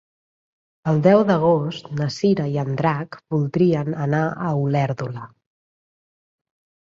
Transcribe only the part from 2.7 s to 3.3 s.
Drac